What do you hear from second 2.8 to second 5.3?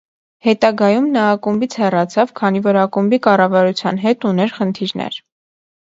ակումբի կառավարության հետ ուներ խնդիրներ։